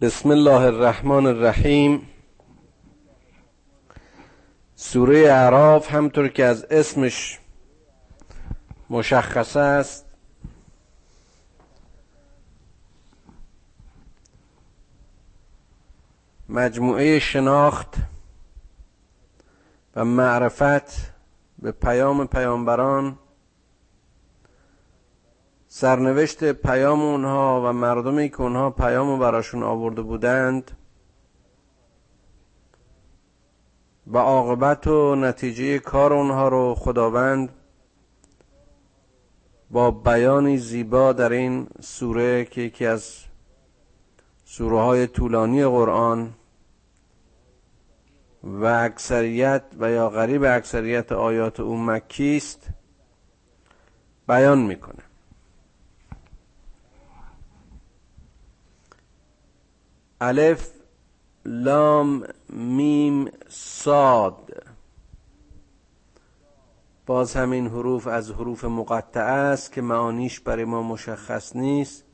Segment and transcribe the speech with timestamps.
[0.00, 2.08] بسم الله الرحمن الرحیم.
[4.74, 7.38] سوره اعراف همطور که از اسمش
[8.90, 10.06] مشخص است.
[16.48, 17.94] مجموعه شناخت
[19.96, 21.12] و معرفت
[21.58, 23.18] به پیام پیامبران
[25.80, 30.70] سرنوشت پیام اونها و مردمی که اونها پیام براشون آورده بودند
[34.06, 37.48] و عاقبت و نتیجه کار اونها رو خداوند
[39.70, 43.24] با بیانی زیبا در این سوره که یکی از
[44.44, 46.34] سوره های طولانی قرآن
[48.42, 52.68] و اکثریت و یا غریب اکثریت آیات او مکی است
[54.28, 55.07] بیان می‌کنه.
[60.20, 60.70] الف
[61.44, 64.62] لام میم صاد.
[67.06, 72.04] باز همین حروف از حروف مقطعه است که معانیش برای ما مشخص نیست.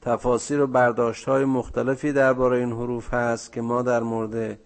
[0.00, 4.58] تفاسیر و برداشت های مختلفی درباره این حروف هست که ما در مورد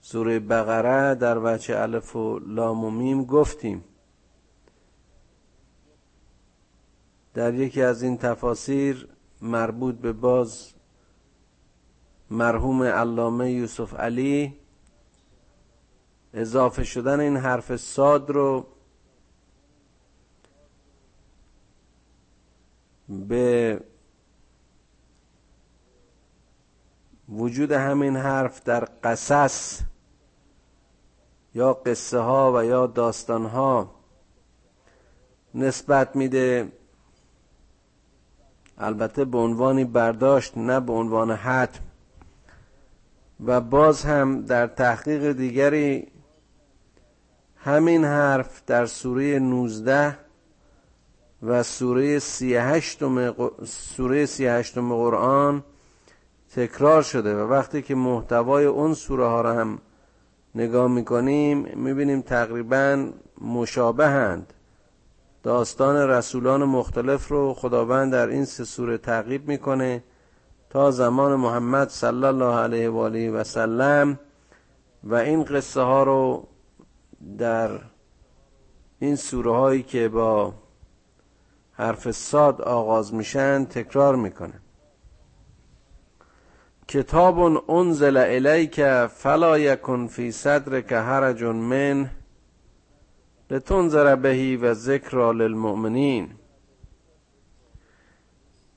[0.00, 3.84] سوره بقره در وجه الف و لام و میم گفتیم.
[7.34, 10.72] در یکی از این تفاسیر مربوط به باز
[12.30, 14.56] مرحوم علامه یوسف علی.
[16.34, 18.66] اضافه شدن این حرف صاد رو
[23.08, 23.80] به
[27.28, 29.80] وجود همین حرف در قصص
[31.54, 33.94] یا قصه ها و یا داستان ها
[35.54, 36.72] نسبت میده
[38.78, 41.80] البته به عنوانی برداشت نه به عنوان حتم.
[43.46, 46.06] و باز هم در تحقیق دیگری
[47.56, 50.18] همین حرف در سوره 19
[51.42, 52.98] و سوره 38
[53.64, 55.64] سوره 38 قرآن
[56.54, 59.78] تکرار شده و وقتی که محتوای اون سوره ها را هم
[60.54, 63.08] نگاه می‌کنیم می‌بینیم تقریبا
[63.40, 64.52] مشابهند.
[65.46, 70.02] داستان رسولان مختلف رو خداوند در این سه سوره تعقیب می‌کنه
[70.70, 74.18] تا زمان محمد صلی الله علیه و آله و سلم
[75.04, 76.48] و این قصه ها رو
[77.38, 77.70] در
[78.98, 80.54] این سوره هایی که با
[81.72, 84.60] حرف صاد آغاز میشن تکرار می‌کنه.
[86.88, 92.10] کتاب انزل الیک فلا یکن فی صدرک حرج من
[93.50, 96.34] لتنذر بهی و ذکر للمؤمنین.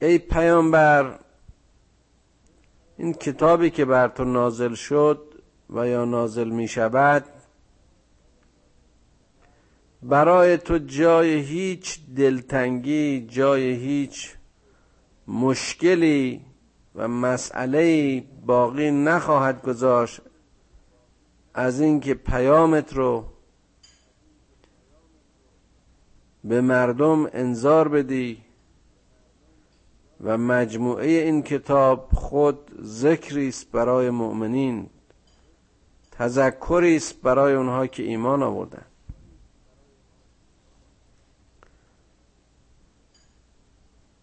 [0.01, 1.19] ای پیامبر
[2.97, 7.25] این کتابی که بر تو نازل شد و یا نازل می شود
[10.03, 14.35] برای تو جای هیچ دلتنگی جای هیچ
[15.27, 16.41] مشکلی
[16.95, 20.21] و مسئله باقی نخواهد گذاشت
[21.53, 23.25] از اینکه پیامت رو
[26.43, 28.43] به مردم انذار بدی
[30.23, 34.89] و مجموعه این کتاب خود ذکری است برای مؤمنین
[36.11, 38.85] تذکری است برای اونها که ایمان آوردن.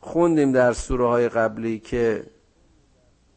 [0.01, 2.27] خوندیم در سوره های قبلی که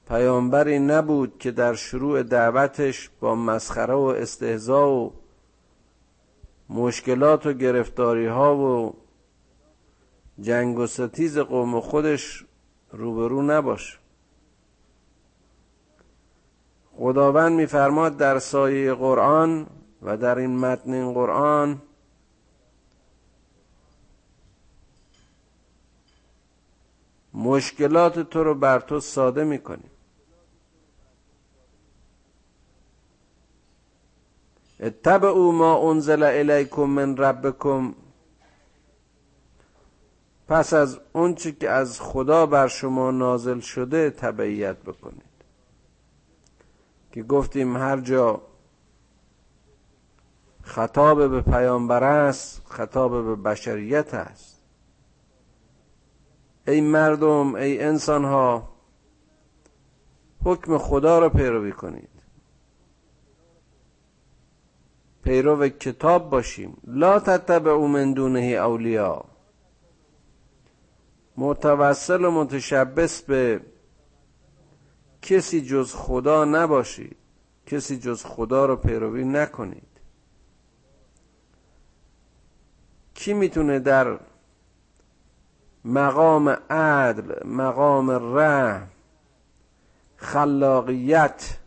[0.08, 5.14] پیامبری نبود که در شروع دعوتش با مسخره و استهزا و
[6.70, 8.96] مشکلات و گرفتاری ها و
[10.42, 12.46] جنگ و ستیز قوم خودش
[12.92, 14.00] روبرو نباش.
[16.98, 19.68] خداوند میفرماد در سایه قرآن
[20.02, 21.82] و در این متن این قرآن
[27.34, 29.92] مشکلات تو رو بر تو ساده می‌کنیم.
[34.80, 37.96] اتبعوا ما انزل الیکم من ربکم.
[40.48, 45.24] پس از اونچه که از خدا بر شما نازل شده تبعیت بکنید.
[47.12, 48.42] که گفتیم هر جا
[50.62, 54.62] خطاب به پیامبر است خطاب به بشریت است.
[56.68, 58.70] ای مردم ای انسان ها
[60.44, 62.19] حکم خدا را پیروی کنید.
[65.24, 66.78] پیرو کتاب باشیم.
[66.88, 69.26] لا تتبعوا من دونه اولیا
[71.38, 73.62] متوسل و متشبس به
[75.22, 77.18] کسی جز خدا نباشید.
[77.66, 79.84] کسی جز خدا رو پیروی نکنید.
[83.14, 84.20] کی می‌تونه در
[85.86, 88.88] مقام عدل مقام رحم
[90.16, 91.59] خلاقیت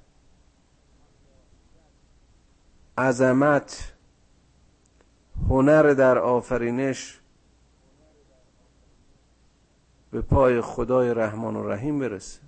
[2.99, 3.93] عظمت
[5.49, 7.21] هنر در آفرینش
[10.11, 12.41] به پای خدای رحمان و رحیم برسه.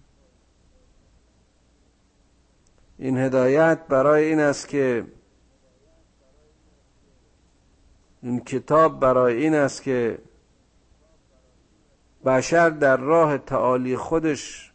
[2.99, 5.07] این هدایت برای این است که
[8.23, 10.19] این کتاب برای این است که
[12.25, 14.73] بشر در راه تعالی خودش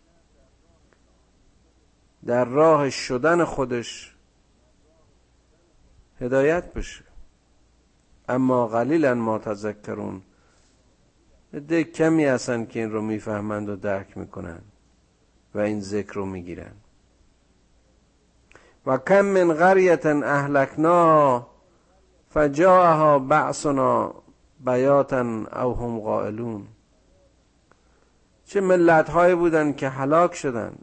[2.26, 4.09] در راه شدن خودش
[6.22, 7.04] هدایت بشه.
[8.30, 10.22] اما قلیلا ما تذکرون.
[11.68, 14.62] ده کمی هستن که این رو می‌فهمند و درک می‌کنن
[15.56, 16.74] و این ذکر رو می‌گیرن.
[18.86, 21.48] و کم من قریت اهلکنا
[22.30, 24.14] فجاءها بعثنا
[24.66, 25.20] بیاتا
[25.64, 26.68] او هم قائلون
[28.46, 30.74] چه ملت هایی بودن که هلاک شدن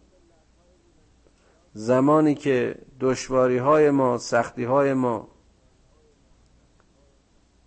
[1.78, 5.28] زمانی که دشواری های ما سختی های ما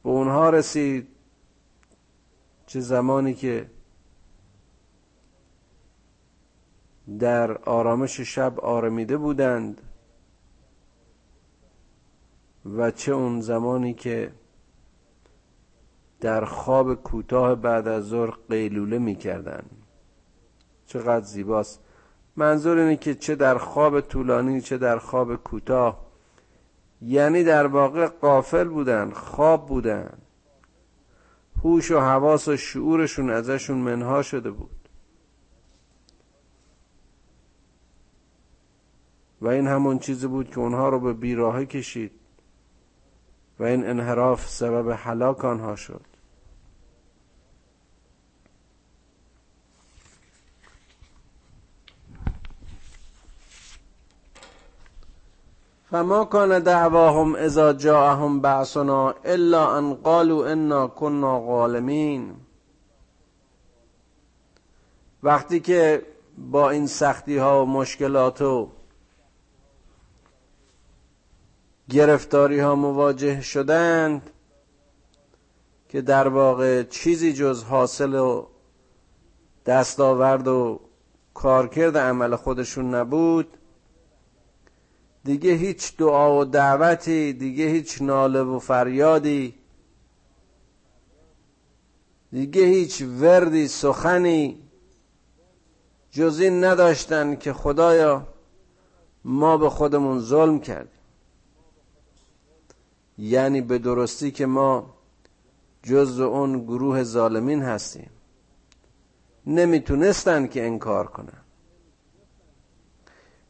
[0.04, 1.08] به اونها رسید
[2.66, 3.70] چه زمانی که
[7.20, 9.82] در آرامش شب آرمیده بودند
[12.66, 14.32] و چه اون زمانی که
[16.20, 19.64] در خواب کوتاه بعد از ظهر قیلوله می‌کردن
[20.86, 21.89] چقدر زیباست.
[22.36, 26.10] منظور اینه که چه در خواب طولانی چه در خواب کوتاه.
[27.02, 30.18] یعنی در واقع قافل بودن خواب بودن.
[31.64, 34.90] هوش و حواس و شعورشون ازشون منها شده بود.
[39.42, 42.12] و این همون چیزی بود که اونها رو به بیراهه کشید.
[43.60, 46.09] و این انحراف سبب حلاک آنها شد.
[55.92, 62.36] فما کان دعواهم اذا جاءهم بعثنا الا ان قالوا انا كنا غالمین
[65.24, 66.06] وقتی که
[66.38, 68.70] با این سختی ها و مشکلات و
[71.90, 74.30] گرفتاری ها مواجه شدند
[75.90, 78.46] که در واقع چیزی جز حاصل و
[79.66, 80.80] دستاورد و
[81.34, 83.59] کارکرد عمل خودشون نبود
[85.30, 89.56] دیگه هیچ دعا و دعوتی دیگه هیچ ناله و فریادی.
[92.32, 94.62] دیگه هیچ وردی سخنی
[96.12, 98.28] جز این نداشتن که خدایا
[99.24, 101.02] ما به خودمون ظلم کردیم.
[103.18, 104.96] یعنی به درستی که ما
[105.84, 108.10] جز اون گروه ظالمین هستیم.
[109.46, 111.42] نمی‌تونستن که انکار کنن.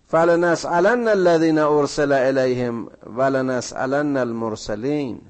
[0.10, 5.22] فلنسألن الذين ارسل الیهم ولنسألن المرسلین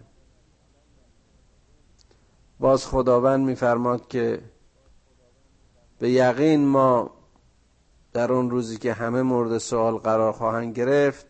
[2.59, 4.41] باز خداوند میفرماد که
[5.99, 7.11] به یقین ما
[8.13, 11.25] در اون روزی که همه مورد سوال قرار خواهند گرفت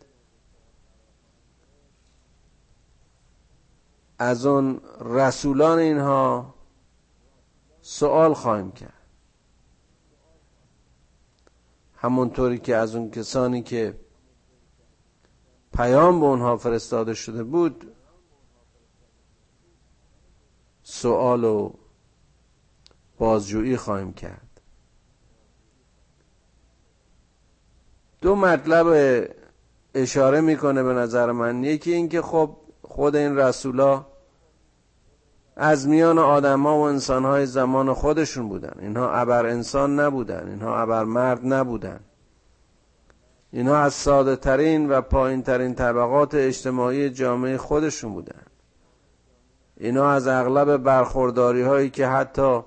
[4.19, 6.53] از اون رسولان اینها
[7.81, 8.98] سوال خواهیم کرد.
[12.01, 13.99] همونطوری که از اون کسانی که
[15.73, 17.91] پیام به اونها فرستاده شده بود
[20.83, 21.73] سوال و
[23.17, 24.61] بازجویی خواهیم کرد.
[28.21, 28.87] دو مطلب
[29.93, 31.63] اشاره می‌کنه به نظر من.
[31.63, 34.05] یکی اینکه خب خود این رسولا
[35.61, 38.73] از میان آدما و انسانهای زمان خودشون بودن.
[38.79, 40.47] اینها ابر انسان نبودن.
[40.47, 41.99] اینها ابر مرد نبودن.
[43.51, 48.41] اینها از ساده ترین و پایین ترین طبقات اجتماعی جامعه خودشون بودن.
[49.77, 52.61] اینها از اغلب برخورداری هایی که حتی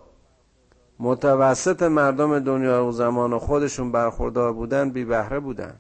[0.99, 5.75] متوسط مردم دنیا و زمان خودشون برخوردار بودن بی بهره بودن.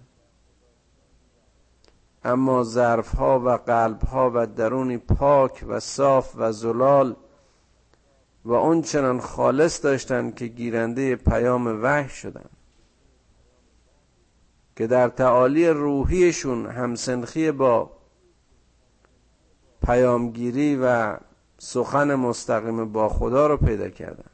[2.24, 7.16] اما ظرف ها و قلب ها و درونی پاک و صاف و زلال
[8.44, 12.50] و اون چنان خالص داشتند که گیرنده پیام وحی شدند.
[14.76, 17.90] که در تعالی روحیشون همسنخی با
[19.86, 21.16] پیامگیری و
[21.58, 24.30] سخن مستقیم با خدا رو پیدا کردن.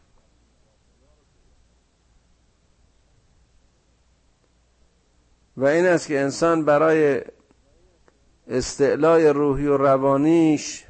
[5.57, 7.23] و این است که انسان برای
[8.49, 10.87] استعلای روحی و روانیش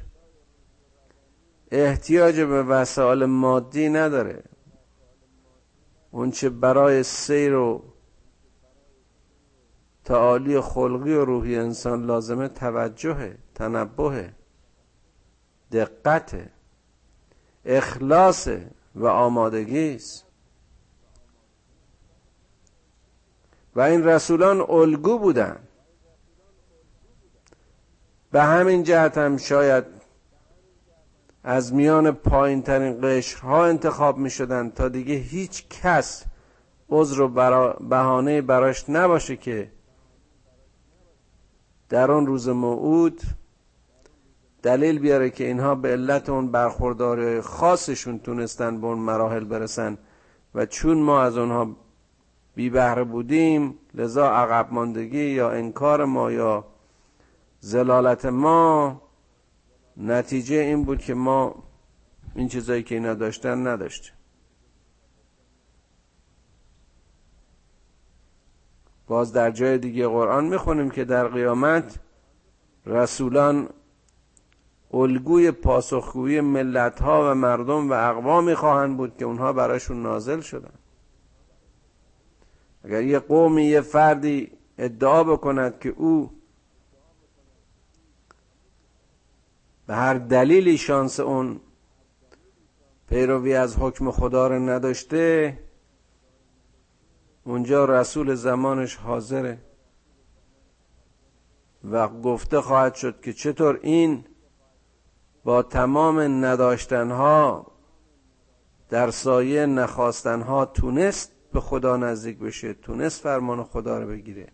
[1.71, 4.43] احتیاج به وسایل مادی نداره.
[6.11, 7.83] اونچه برای سیر و
[10.03, 14.33] تعالی خلقی و روحی انسان لازمه توجه تنبه
[15.71, 16.49] دقت
[17.65, 18.47] اخلاص
[18.95, 20.25] و آمادگی است
[23.75, 25.68] و این رسولان الگو بودند
[28.31, 29.83] به همین جهت هم شاید
[31.43, 36.25] از میان پایین ترین قشرها انتخاب می شدن تا دیگه هیچ کس
[36.89, 39.71] عذر و برا بهانه براش نباشه که
[41.89, 43.21] در آن روز موعود
[44.63, 49.97] دلیل بیاره که اینها به علت اون برخورداری خاصشون تونستن به اون مراحل برسن
[50.55, 51.75] و چون ما از اونها
[52.55, 56.65] بی بهره بودیم لذا عقب ماندگی یا انکار ما یا
[57.59, 59.01] زلالت ما
[59.97, 61.63] نتیجه این بود که ما
[62.35, 64.13] این چیزایی که اینا داشتن نداشتیم.
[69.07, 71.99] باز در جای دیگه قرآن می‌خونیم که در قیامت
[72.85, 73.69] رسولان
[74.93, 80.73] الگوی پاسخگویی ملت ها و مردم و اقوامی خواهند بود که اونها براشون نازل شدن.
[82.83, 86.38] اگر یه قومی یه فردی ادعا بکند که او
[89.89, 91.59] به هر دلیلی شانس اون
[93.07, 95.57] پیروی از حکم خدا رو نداشته
[97.43, 99.57] اونجا رسول زمانش حاضره.
[101.91, 104.25] و گفته خواهد شد که چطور این
[105.43, 107.71] با تمام نداشتنها
[108.89, 114.47] در سایه نخواستنها تونست به خدا نزدیک بشه تونست فرمان خدا رو بگیره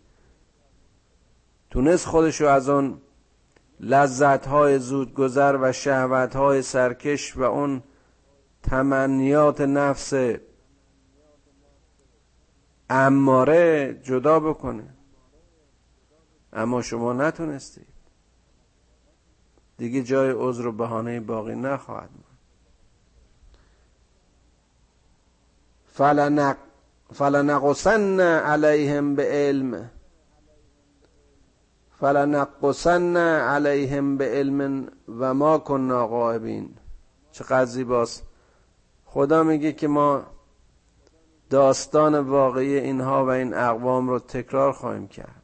[1.70, 3.00] تونست خودشو از اون
[3.80, 7.82] لذت های زودگذر و شهوت های سرکش و اون
[8.62, 10.14] تمنیات نفس
[12.90, 14.94] اماره جدا بکنه.
[16.52, 17.86] اما شما نتونستید.
[19.78, 22.38] دیگه جای عذر و بهانه باقی نخواهد ماند
[25.92, 26.56] فلنق
[27.14, 29.90] فلنقصن علیهم به علم.
[32.00, 36.74] فلنقصن علیهم به علم و ما کننا غائبین
[37.32, 38.22] چقدر زیباست.
[39.04, 40.22] خدا میگه که ما
[41.50, 45.42] داستان واقعی اینها و این اقوام رو تکرار خواهیم کرد.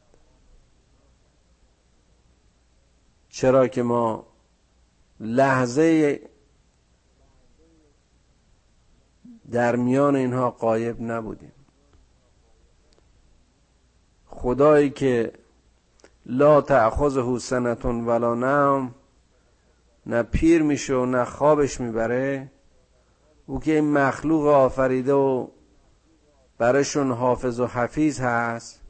[3.29, 4.25] چرا که ما
[5.19, 6.19] لحظه
[9.51, 11.51] در میان اینها قایب نبودیم.
[14.25, 15.42] خدایی که
[16.25, 18.95] لا تأخذه سنتون ولا نام
[20.05, 22.51] نه پیر میشه و نه خوابش می‌بره.
[23.45, 25.47] او که این مخلوق آفریده و
[26.57, 28.81] برشون حافظ و حفیظ هست.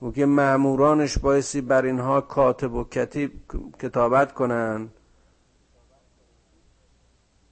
[0.00, 3.32] او که معمورانش بایستی بر اینها کاتب و کتیب
[3.78, 4.92] کتابت کنند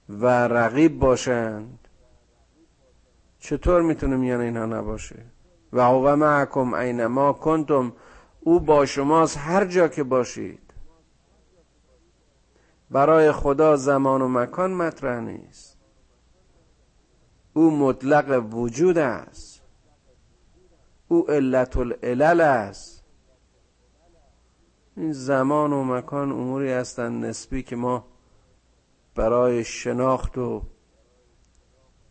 [0.09, 1.79] و رقیب باشند
[3.39, 5.15] چطور می‌تونه میان اینها نباشه؟
[5.73, 7.93] و هو معکم اینما کنتم
[8.47, 10.73] او با شماست هر جا که باشید.
[12.91, 15.77] برای خدا زمان و مکان مطرح نیست.
[17.53, 19.61] او مطلق وجود است.
[21.07, 23.03] او علت العلل است.
[24.97, 28.05] این زمان و مکان اموری هستند نسبی که ما
[29.15, 30.61] برای شناخت و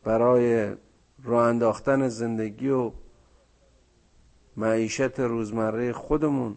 [0.05, 0.77] برای
[1.23, 2.93] راه انداختن زندگی و
[4.57, 6.57] معیشت روزمره خودمون.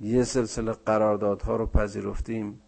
[0.00, 2.60] یه سلسله قراردادها رو پذیرفتیم.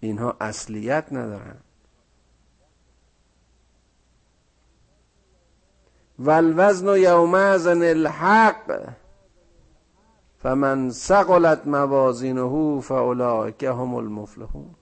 [0.00, 1.56] اینها اصلیت ندارن.
[6.18, 8.88] والوزن یومئذ الحق
[10.38, 14.74] فمن ثقلت موازینه فاولئک هم المفلحون.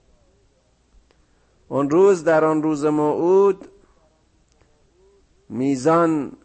[1.67, 3.67] اون روز در آن روز موعود
[5.49, 6.37] میزان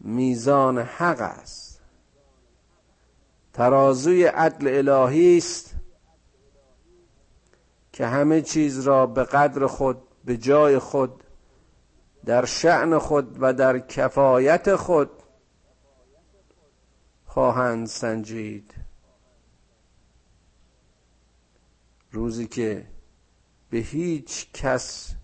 [0.00, 1.80] میزان حق است.
[3.52, 5.74] ترازوی عدل الهی است
[7.92, 11.24] که همه چیز را به قدر خود به جای خود
[12.24, 15.10] در شعن خود و در کفایت خود
[17.26, 18.74] خواهند سنجید.
[22.10, 22.86] روزی که
[23.70, 25.14] به هیچ کس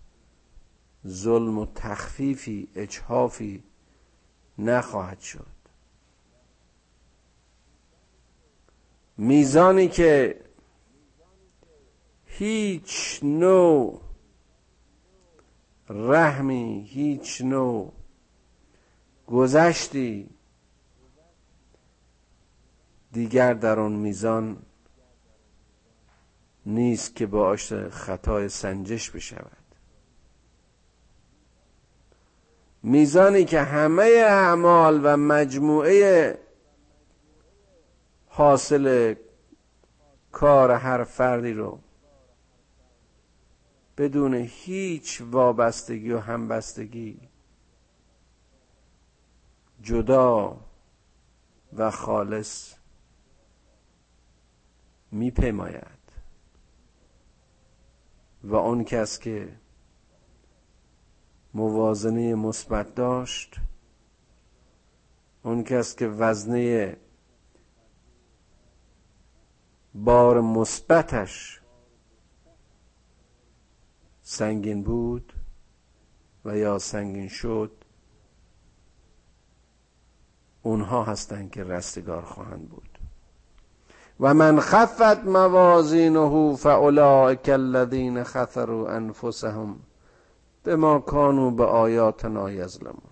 [1.07, 3.63] ظلم و تخفیفی اجحافی
[4.59, 5.47] نخواهد شد.
[9.17, 10.41] میزانی که
[12.27, 14.01] هیچ نوع
[15.89, 17.93] رحمی هیچ نوع
[19.27, 20.31] گذشتی
[23.13, 24.63] دیگر در آن میزان
[26.67, 29.60] نیست که باعث خطای سنجش بشود.
[32.83, 36.39] میزانی که همه اعمال و مجموعه
[38.27, 39.15] حاصل
[40.33, 41.79] کار هر فردی رو
[43.99, 47.21] بدون هیچ وابستگی و همبستگی
[49.83, 50.57] جدا
[51.73, 52.75] و خالص
[55.13, 56.01] میپیماید.
[58.43, 59.49] و اون کس که
[61.55, 63.57] موازنه مثبت داشت.
[65.43, 66.97] اون کس که وزنه
[69.95, 71.61] بار مثبتش
[74.23, 75.33] سنگین بود
[76.45, 77.73] و یا سنگین شد
[80.63, 82.99] اونها هستند که رستگار خواهند بود.
[84.21, 89.81] و من خفت موازینه فاولئک الذین خسروا انفسهم.
[90.65, 93.11] بما کانوا به آیاتنا یظلمون.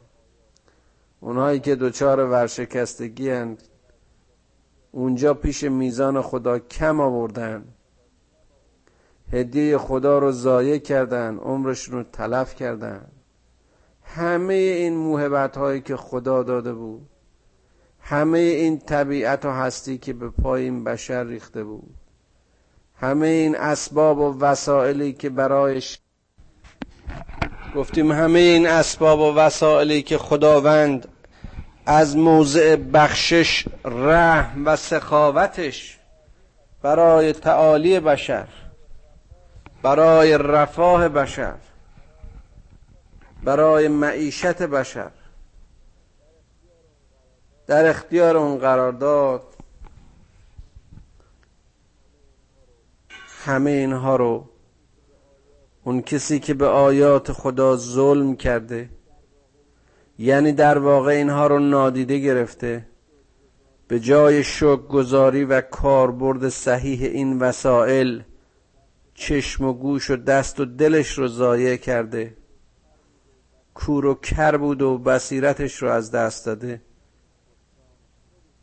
[1.21, 3.63] اونهایی که دچار ورشکستگی هند
[4.93, 7.65] اونجا پیش میزان خدا کم آوردن.
[9.33, 13.07] هدیه خدا رو ضایع کردن عمرشون رو تلف کردن.
[14.03, 17.09] همه این موهبت هایی که خدا داده بود.
[18.01, 21.95] همه این طبیعت و هستی که به پای این بشر ریخته بود.
[22.95, 26.01] همه این اسباب و وسائلی که برایش
[27.75, 31.09] گفتیم همه این اسباب و وسائلی که خداوند
[31.87, 35.99] از موضع بخشش رحم و سخاوتش
[36.83, 38.49] برای تعالی بشر
[39.83, 41.55] برای رفاه بشر
[43.45, 45.11] برای معیشت بشر
[47.67, 49.43] در اختیار اون قرار داد.
[53.45, 54.49] همه اینها رو
[55.89, 58.91] اون کسی که به آیات خدا ظلم کرده
[60.19, 62.87] یعنی در واقع اینها رو نادیده گرفته
[63.89, 68.23] به جای شک گذاری و کاربرد صحیح این وسایل
[69.15, 72.37] چشم و گوش و دست و دلش رو ضایع کرده
[73.75, 76.83] کور و کر بود و بصیرتش رو از دست داده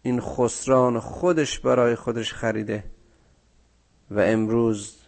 [0.02, 2.84] این خسران خودش برای خودش خریده
[4.12, 5.05] و امروز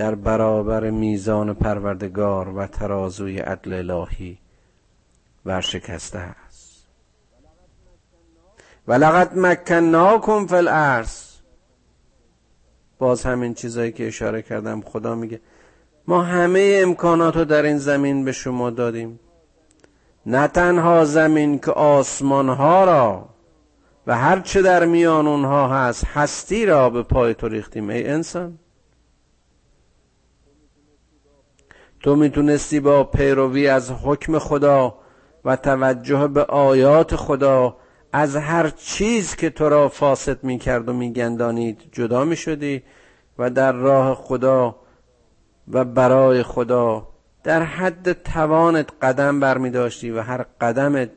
[0.00, 4.38] در برابر میزان پروردگار و ترازوی عدل الهی
[5.46, 6.86] ورشکسته است.
[8.88, 11.24] و لقد مکناکم فی الارض.
[12.98, 15.40] باز همین چیزایی که اشاره کردم خدا میگه
[16.06, 19.20] ما همه امکانات رو در این زمین به شما دادیم.
[20.26, 23.28] نه تنها زمین که آسمان ها را
[24.06, 28.58] و هر چه در میان اونها هست هستی را به پای تو ریختیم ای انسان.
[32.00, 34.94] تو می‌تونستی با پیروی از حکم خدا
[35.44, 37.76] و توجه به آیات خدا
[38.12, 42.82] از هر چیز که تو را فاسد می‌کرد و میگندانید جدا می‌شدی
[43.38, 44.76] و در راه خدا
[45.68, 47.08] و برای خدا
[47.44, 51.10] در حد توانت قدم برمی داشتی و هر قدمت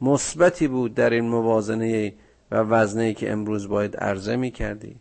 [0.00, 2.14] مثبتی بود در این موازنه
[2.50, 5.00] و وزنه که امروز باید عرضه می کردی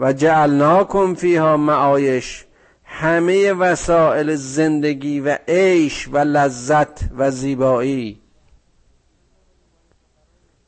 [0.00, 2.46] و جعلناکم فیها معایش.
[2.84, 8.20] همه وسائل زندگی و عیش و لذت و زیبایی.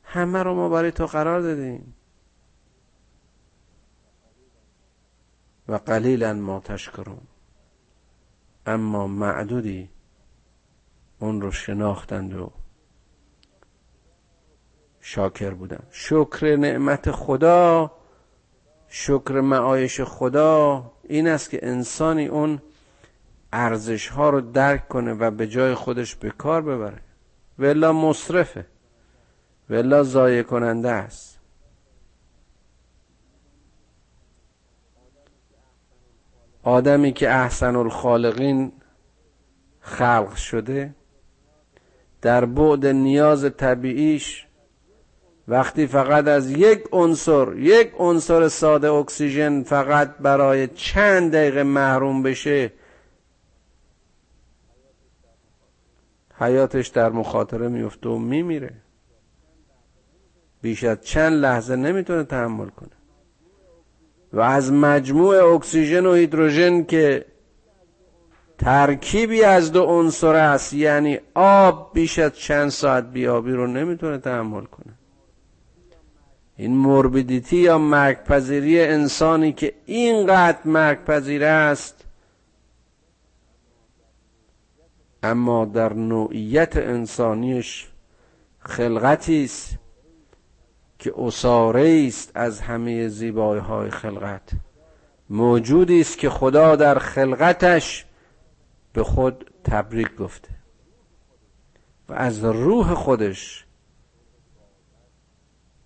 [0.03, 1.95] همه رو ما برای تو قرار دادیم.
[5.67, 7.21] و قلیلا ما تشکرون.
[8.65, 9.89] اما معدودی
[11.19, 12.51] اون رو شناختند و
[15.01, 17.91] شاکر بودن شکر نعمت خدا
[18.95, 22.61] شکر معایش خدا این است که انسانی اون
[23.53, 27.01] ارزش ها رو درک کنه و به جای خودش به کار ببره.
[27.59, 28.65] ولا مصرفه.
[29.69, 31.39] ولا ضایع کننده است.
[36.63, 38.71] آدمی که احسن الخالقین
[39.81, 40.95] خلق شده
[42.21, 44.47] در بعد نیاز طبیعیش
[45.47, 52.71] وقتی فقط از یک عنصر یک عنصر ساده اکسیژن فقط برای چند دقیقه محروم بشه
[56.39, 58.73] حیاتش در مخاطره میفته و میمیره.
[60.61, 62.89] بیش از چند لحظه نمی‌تونه تحمل کنه.
[64.33, 67.25] و از مجموع اکسیژن و هیدروژن که
[68.57, 74.63] ترکیبی از دو عنصر است یعنی آب بیش از چند ساعت بیابی رو نمی‌تونه تحمل
[74.65, 74.93] کنه.
[76.57, 82.05] این موربیدیتی یا مرگپذیری انسانی که اینقدر مرگپذیر است
[85.23, 87.87] اما در نوعیت انسانیش
[88.59, 89.77] خلقتی است
[90.99, 94.51] که اساره است از همه زیبایی های خلقت.
[95.29, 98.05] موجودی است که خدا در خلقتش
[98.93, 100.49] به خود تبریک گفته
[102.09, 103.65] و از روح خودش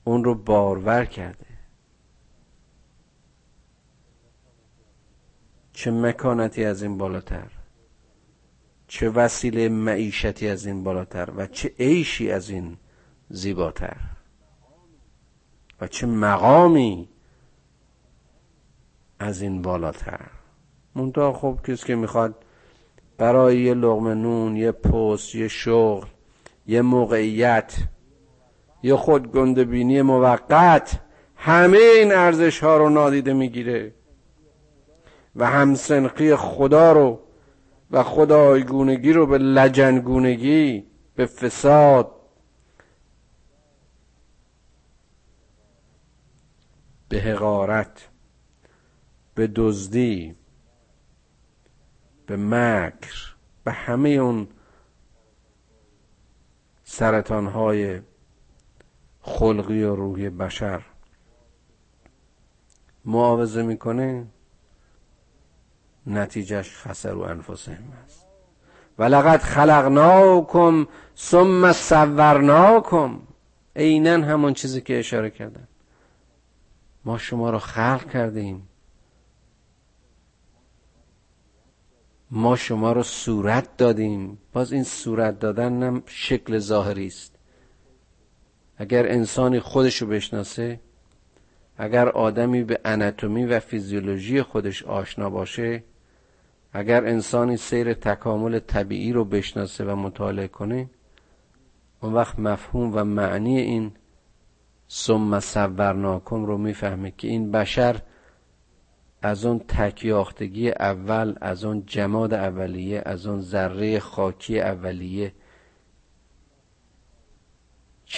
[0.08, 1.46] اون رو بارور کرده.
[5.74, 7.52] چه مکانتی از این بالاتر؟
[8.88, 12.78] چه وسیله معیشتی از این بالاتر؟ و چه عیشی از این
[13.30, 13.98] زیباتر؟
[15.82, 17.10] و چه مقامی
[19.20, 20.26] از این بالاتر؟
[20.96, 22.46] منتها خوب کسی که می‌خواد
[23.18, 26.08] برای یه لغم نون یه پست یه شغل
[26.68, 27.78] یه موقعیت
[28.84, 31.00] یه خود گندبینی موقت
[31.36, 33.94] همه این ارزش ها رو نادیده می‌گیره
[35.36, 37.20] و همسنقی خدا رو
[37.92, 42.12] و خدایگونگی رو به لجنگونگی به فساد
[47.10, 48.10] به حقارت
[49.36, 50.36] به دزدی
[52.26, 54.48] به مکر به همه اون
[56.84, 58.02] سرطان های
[59.28, 60.82] خلقی و روحی بشر.
[63.06, 64.28] معاوضه می‌کنه
[66.08, 68.26] نتیجهش خسر و انفسهم است.
[69.00, 70.88] ولقد خلقناکم
[71.18, 73.20] ثم صورناکم.
[73.76, 75.68] عینا همون چیزی که اشاره کردم
[77.06, 78.70] ما شما رو خلق کردیم.
[82.32, 84.38] ما شما رو صورت دادیم.
[84.54, 87.37] باز این صورت دادن هم شکل ظاهری است.
[88.78, 90.80] اگر انسانی خودشو بشناسه
[91.78, 95.84] اگر آدمی به اناتومی و فیزیولوژی خودش آشنا باشه
[96.74, 100.90] اگر انسانی سیر تکامل طبیعی رو بشناسه و مطالعه کنه
[102.02, 103.92] اون وقت مفهوم و معنی این
[104.90, 108.02] ثم صورناکم رو می‌فهمه که این بشر
[109.22, 115.34] از اون تکیاختگی اول از اون جماد اولیه از اون ذره خاکی اولیه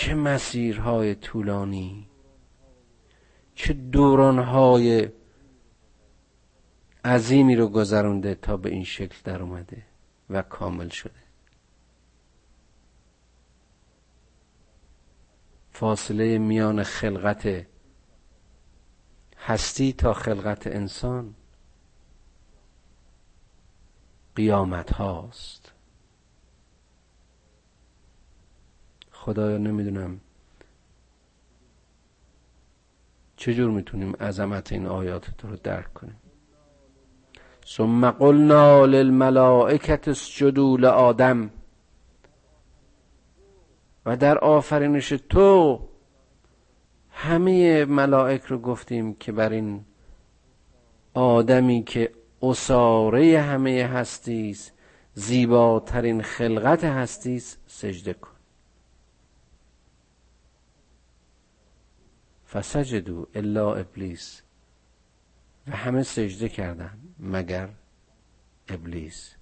[0.10, 2.10] چه مسیرهای طولانی
[3.56, 5.10] چه دورانهای
[7.06, 9.86] عظیمی رو گذرونده تا به این شکل در اومده
[10.30, 11.24] و کامل شده.
[15.72, 17.66] فاصله میان خلقت
[19.38, 21.36] هستی تا خلقت انسان
[24.36, 25.59] قیامت هاست.
[29.20, 30.20] خدایا نمی‌دونم
[33.38, 36.16] چجور می‌تونیم عظمت این آیات رو درک کنیم.
[37.68, 41.52] ثم قلنا للملائکت اسجدوا لآدم.
[44.06, 45.80] و در آفرینش تو
[47.10, 49.86] همه ملائک رو گفتیم که بر این
[51.14, 54.74] آدمی که اساره همه هستی است
[55.14, 58.29] زیباترین خلقت هستی سجده کن.
[62.54, 64.42] فسجدو الا ابلیس.
[65.68, 67.70] و همه سجده کردن مگر
[68.70, 69.36] ابلیس.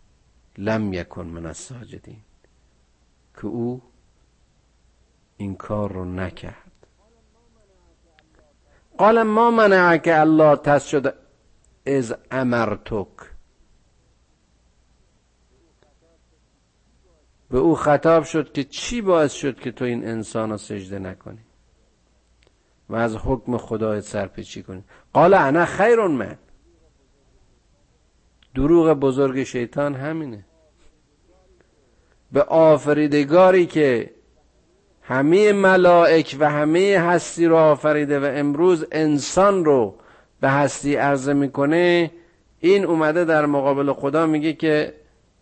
[0.57, 2.21] لم یکن من الساجدین.
[3.33, 3.81] که او
[5.37, 6.87] این کار رو نکرد.
[8.97, 11.13] قال ما منعک الله تسجد
[11.85, 13.07] از امرتک.
[17.49, 21.43] به او خطاب شد که چی باعث شد که تو این انسان رو سجده نکنی؟
[22.89, 24.83] و از حکم خدای سرپیچی کنی.
[25.13, 26.37] قال انا خیر من.
[28.55, 30.45] دروغ بزرگ شیطان همینه.
[32.31, 34.11] به آفریدگاری که
[35.01, 39.95] همه ملائک و همه هستی رو آفریده و امروز انسان رو
[40.41, 42.11] به هستی عرضه می‌کنه
[42.59, 44.93] این اومده در مقابل خدا میگه که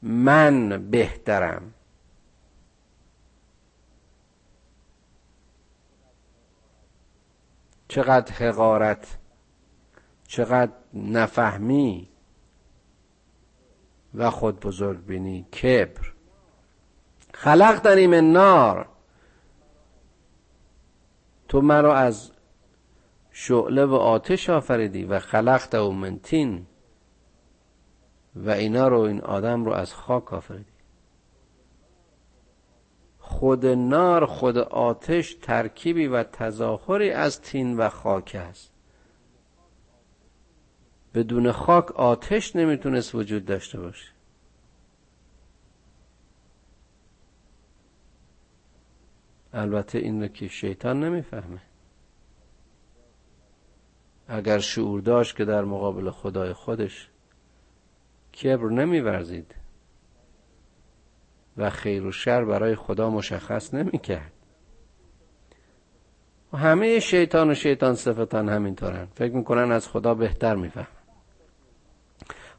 [0.01, 1.61] من بهترم.
[7.95, 9.17] چقدر حقارت
[10.27, 12.09] چقدر نفهمی
[14.13, 15.43] و خود بزرگ بینی.
[15.43, 16.13] کبر.
[17.33, 18.89] خلقتنی من نار.
[21.47, 22.31] تو مرا از
[23.31, 26.67] شعله و آتش آفریدی و خلقت او منتین
[28.35, 30.74] و اینا رو این آدم رو از خاک آفریدی.
[33.35, 38.71] خود نار خود آتش ترکیبی و تظاهری از تین و خاک است.
[41.13, 44.11] بدون خاک آتش نمی‌تونست وجود داشته باشه.
[49.53, 51.61] البته این رو که شیطان نمی‌فهمه.
[54.27, 57.09] اگر شعور داشت که در مقابل خدای خودش
[58.43, 59.64] کبر نمیورزید.
[61.57, 64.31] و خیر و شر برای خدا مشخص نمی‌کرد.
[66.53, 69.07] و همه شیطان و شیطان صفتان همینطورن.
[69.15, 70.87] فکر می‌کنن از خدا بهتر میفهم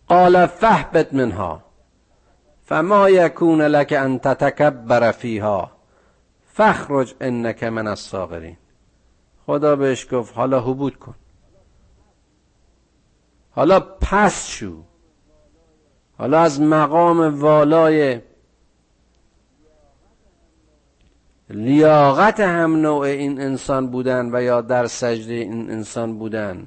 [0.09, 1.63] قال فهبت منها.
[2.65, 5.71] فما یکون لك ان تتکبر فیها.
[6.47, 8.57] فخرج انک من الصاغرین.
[9.47, 11.15] خدا بهش گفت حالا حبود کن.
[13.51, 14.83] حالا پس شو.
[16.19, 18.21] حالا از مقام والای
[21.51, 26.67] لیاقت هم نوع این انسان بودن و یا در سجده این انسان بودن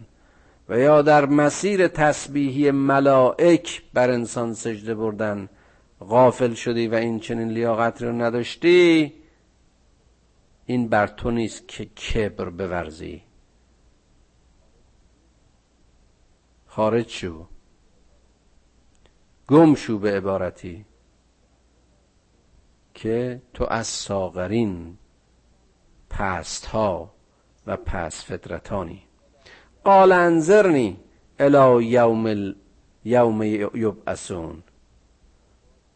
[0.69, 5.49] و یا در مسیر تسبیحی ملائک بر انسان سجده بردن
[5.99, 9.13] غافل شدی و این چنین لیاقت رو نداشتی
[10.65, 13.21] این بر تو نیست که کبر بورزی.
[16.67, 17.47] خارج شو.
[19.47, 20.85] گم شو به عبارتی.
[23.01, 24.97] که تو از ساغرین
[26.09, 27.11] پست ها
[27.67, 29.03] و پس فطرتانی.
[29.83, 30.99] قال انظرنی
[31.39, 32.55] الى یوم
[33.05, 34.63] یوم یبعثون.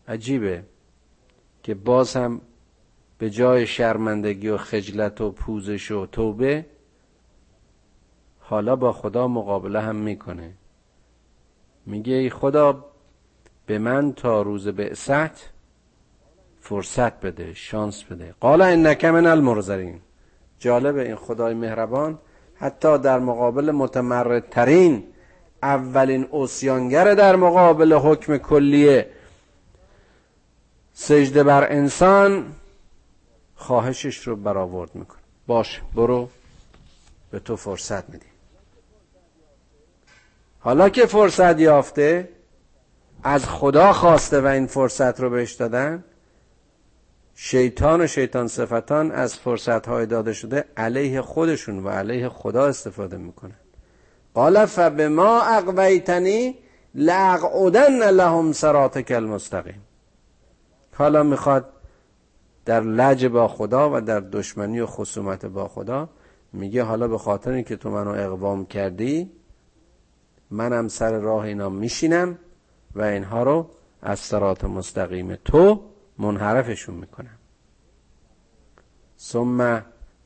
[0.07, 0.63] عجیبه
[1.63, 2.41] که باز هم
[3.17, 6.65] به جای شرمندگی و خجلت و پوزش و توبه
[8.39, 10.53] حالا با خدا مقابله هم می‌کنه.
[11.85, 12.85] میگه ای خدا
[13.65, 15.52] به من تا روز بعثت
[16.63, 18.35] فرصت بده شانس بده.
[18.39, 19.99] قال انک من المرزرین
[20.59, 22.19] جالب این خدای مهربان.
[22.55, 25.03] حتی در مقابل متمردترین
[25.63, 29.09] اولین اوسیانگر در مقابل حکم کلیه
[30.93, 32.45] سجده بر انسان
[33.55, 35.21] خواهشش رو برآورد می‌کنه.
[35.47, 36.29] باش برو
[37.31, 38.29] به تو فرصت میدیم.
[40.59, 42.29] حالا که فرصت یافته
[43.23, 46.03] از خدا خواسته و این فرصت رو بهش دادن
[47.35, 53.17] شیطان و شیطان صفتان از فرصت های داده شده علیه خودشون و علیه خدا استفاده
[53.17, 53.55] می‌کنن.
[54.33, 56.55] قال فبما اقویتنی
[56.95, 59.81] لاقعدن لهم صراطک المستقیم.
[60.93, 61.73] حالا می‌خواد
[62.65, 66.09] در لج با خدا و در دشمنی و خصومت با خدا
[66.53, 69.31] میگه حالا به خاطر اینکه تو منو اقوام کردی
[70.51, 72.37] منم سر راه اینا میشینم
[72.95, 73.69] و اینها رو
[74.01, 77.37] از سرات مستقیم تو منحرفشون می‌کنم
[79.19, 79.81] ثم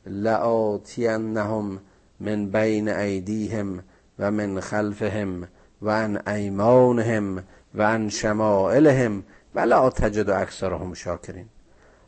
[0.06, 1.80] لآتینهم
[2.20, 3.84] من بین ایدیهم
[4.20, 5.48] و من خلفهم
[5.82, 7.44] و عن ایمانهم
[7.76, 9.24] و عن شمائلهم
[9.56, 11.46] ولا تجد اکثرهم شاکرین.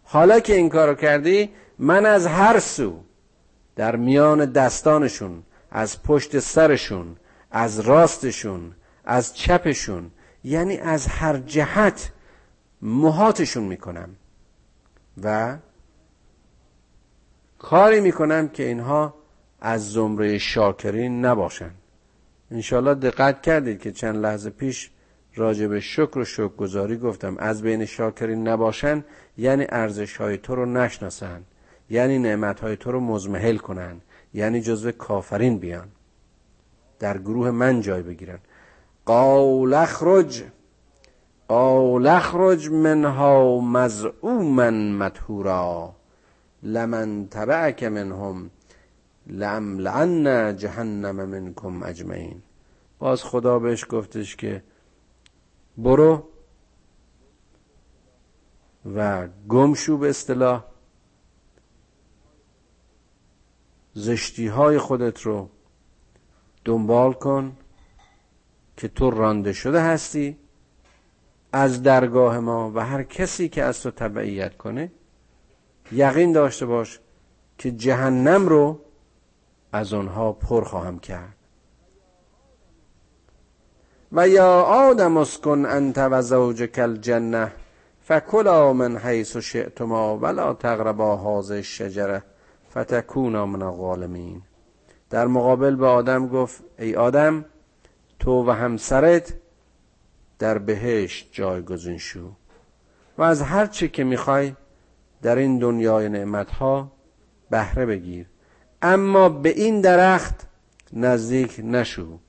[0.04, 3.00] حالا که این کارو کردی من از هر سو
[3.76, 7.16] در میان دستانشون از پشت سرشون
[7.52, 10.12] از راستشون از چپشون
[10.44, 12.12] یعنی از هر جهت
[12.82, 14.10] محاتشون می‌کنم.
[15.24, 15.58] و
[17.60, 19.14] کاری می‌کنم که اینها
[19.62, 21.72] از زمره شاکرین نباشن.
[22.52, 24.92] انشالله دقت کردید که چند لحظه پیش
[25.36, 27.38] راجع به شکر و شکرگزاری گفتم.
[27.38, 29.04] از بین شاکرین نباشن
[29.38, 31.44] یعنی ارزش های تو رو نشناسن
[31.90, 34.02] یعنی نعمت های تو رو مزمحل کنن
[34.34, 35.88] یعنی جزو کافرین بیان.
[37.00, 38.40] در گروه من جای بگیرن.
[39.06, 40.44] قال اخرج.
[41.50, 45.96] قال اخرج منها مزعوما مدهورا
[46.64, 48.50] لمن تبعك منهم
[49.28, 52.42] لعن جهنم منكم اجمعین.
[53.00, 54.64] باز خدا بهش گفتش که
[55.78, 56.24] برو
[58.96, 60.66] و گمشو به اصطلاح.
[63.94, 65.50] زشتی های خودت رو
[66.66, 67.58] دنبال کن
[68.78, 70.38] که تو رانده شده هستی.
[71.52, 74.92] از درگاه ما و هر کسی که از تو تبعیت کنه
[75.92, 77.00] یقین داشته باش
[77.58, 78.80] که جهنم رو
[79.72, 81.36] از آنها پر خواهم کرد.
[84.12, 87.52] و یا آدم اسکن انت و زوجک الجنه
[88.02, 92.24] فکلا من حیث شئتما ولا تقربا هذه الشجره
[92.72, 94.42] فتکونا من الظالمین.
[95.10, 97.46] در مقابل به آدم گفت ای آدم
[98.20, 99.34] تو و همسرت
[100.40, 102.32] در بهشت جایگزین شو.
[103.18, 104.54] و از هر چی که می‌خوای
[105.22, 106.92] در این دنیای نعمتها
[107.50, 108.26] بهره بگیر.
[108.82, 110.48] اما به این درخت
[110.94, 112.20] نزدیک نشو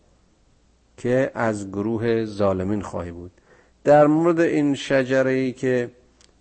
[0.96, 3.30] که از گروه ظالمین خواهی بود.
[3.84, 5.90] در مورد این شجره ای که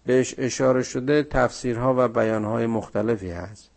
[0.06, 3.70] بهش اشاره شده تفسیرها و بیانهای مختلفی هست.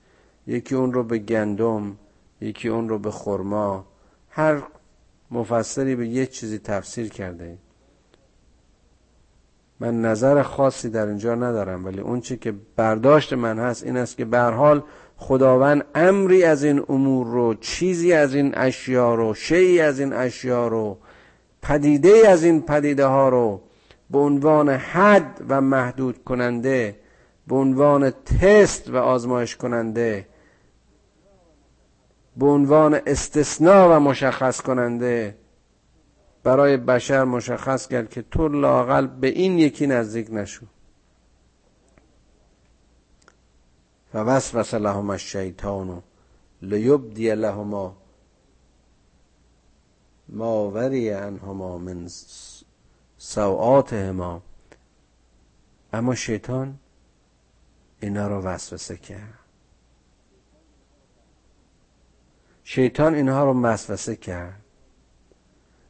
[0.46, 1.96] یکی اون رو به گندم
[2.40, 3.84] یکی اون رو به خرما.
[4.30, 4.62] هر
[5.30, 7.58] مفسری به یه چیزی تفسیر کرده.
[9.82, 14.16] من نظر خاصی در اینجا ندارم ولی اون چی که برداشت من هست این است
[14.16, 14.82] که به حال
[15.16, 20.68] خداوند امری از این امور رو چیزی از این اشیا رو شیعی از این اشیا
[20.68, 20.98] رو
[21.62, 23.60] پدیده از این پدیده ها رو
[24.10, 26.96] به عنوان حد و محدود کننده
[27.46, 30.26] به عنوان تست و آزمایش کننده
[32.36, 35.34] به عنوان استثناء و مشخص کننده
[36.42, 40.66] برای بشر مشخص کرد که تو لاقل به این یکی نزدیک نشو.
[44.12, 46.02] فوسوس لهم الشیطان
[46.62, 47.96] لیبدی لهما
[50.28, 52.08] ما وری عنهما من
[53.18, 54.42] سوآتهما.
[55.92, 56.78] اما شیطان
[58.00, 59.38] اینا رو وسوسه کرد.
[62.64, 64.61] شیطان اینها رو وسوسه کرد.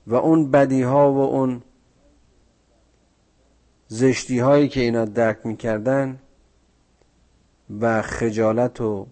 [0.06, 1.62] و اون بدی ها و اون
[3.88, 6.18] زشتی هایی که اینا درک می‌کردن
[7.80, 9.06] و خجالت و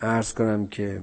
[0.00, 1.02] ارز کنم که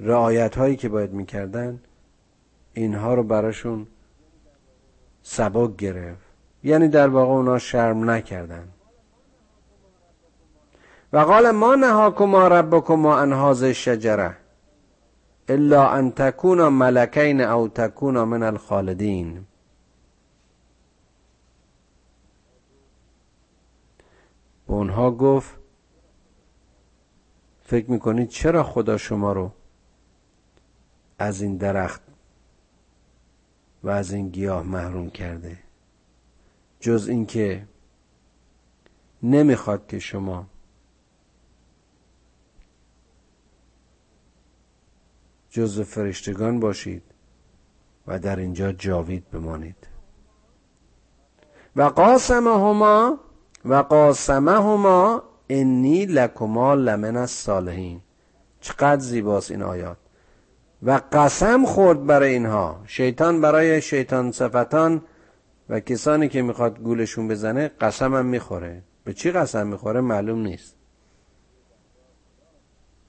[0.00, 1.80] رعایت هایی که باید می‌کردن
[2.74, 3.86] اینها رو براشون
[5.22, 6.24] سبک گرفت.
[6.64, 8.68] یعنی در واقع اونا شرم نکردن.
[11.14, 14.36] و قال ما نهاکما ربکما عن هذه الشجره
[15.48, 19.46] الا ان تکونا ملکین او تکونا من الخالدین.
[24.66, 25.54] به اونها گفت
[27.62, 29.50] فکر می‌کنید چرا خدا شما رو
[31.18, 32.02] از این درخت
[33.82, 35.58] و از این گیاه محروم کرده؟
[36.80, 37.66] جز اینکه
[39.22, 40.46] نمی‌خواد که شما
[45.54, 47.02] جز فرشتگان باشید
[48.06, 49.86] و در اینجا جاوید بمانید.
[51.76, 53.18] و قاسمهما
[53.64, 58.00] و قاسمهما انی لکما لمن الصالحین.
[58.60, 59.96] چقدر زیباست این آیات.
[60.82, 62.82] و قسم خورد برای اینها.
[62.86, 65.02] شیطان برای شیطان صفتان
[65.68, 68.82] و کسانی که می‌خواد گولشون بزنه قسم هم می‌خوره.
[69.04, 70.76] به چی قسم می‌خوره معلوم نیست.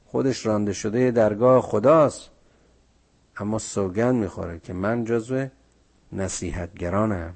[0.05, 2.34] خودش رانده شده درگاه خداست.
[3.37, 5.47] اما سوگند می‌خوره که من جزو
[6.11, 7.33] نصیحتگرانم.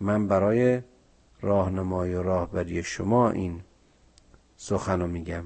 [0.00, 0.80] من برای
[1.40, 3.60] راهنمای و راهبری شما این
[4.56, 5.44] سخن میگم.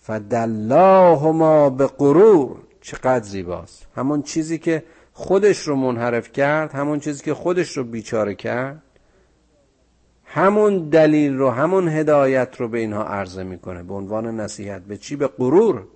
[0.00, 3.86] فدلاهما به غرور چقدر زیباست.
[3.96, 8.82] همون چیزی که خودش رو منحرف کرد همون چیزی که خودش رو بیچاره کرد
[10.24, 13.82] همون دلیل رو همون هدایت رو به اینها عرضه می‌کنه.
[13.82, 15.86] به عنوان نصیحت به چی؟ به غرور.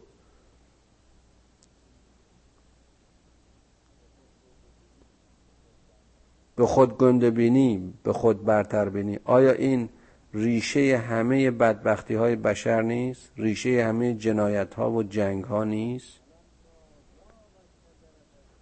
[6.57, 9.19] به خود گنده بینی به خود برتر بینی.
[9.25, 9.89] آیا این
[10.35, 16.21] ریشه همه بدبختی های بشر نیست؟ ریشه همه جنایت ها و جنگ ها نیست؟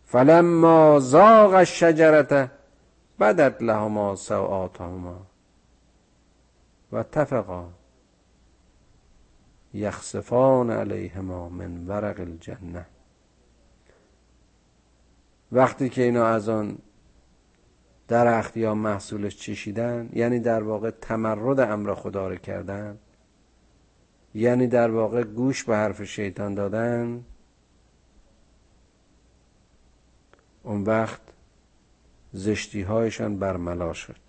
[0.04, 2.50] فلما زاغ الشجرت
[3.20, 5.26] بدت لهما سوآتهما
[6.92, 7.68] و اتفقا
[9.74, 12.86] یخصفان علیهما من ورق الجنه
[15.52, 16.78] وقتی که اینا از آن
[18.08, 22.98] درخت یا محصولش چشیدن یعنی در واقع تمرد امر خدا رو کردن
[24.34, 27.24] یعنی در واقع گوش به حرف شیطان دادن
[30.62, 31.20] اون وقت
[32.32, 34.24] زشتی هایشان برملا شد.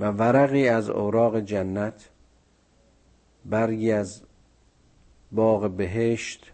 [0.00, 2.10] و ورقی از اوراق جنت
[3.44, 4.22] برگی از
[5.32, 6.52] باغ بهشت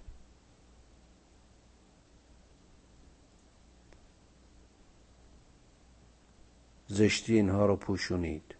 [6.92, 8.54] زشتی اینها رو پوشونید.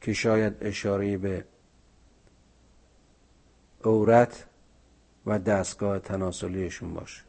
[0.00, 1.44] که شاید اشاره به
[3.84, 4.46] عورت
[5.26, 7.22] و دستگاه تناسلیشون باشه.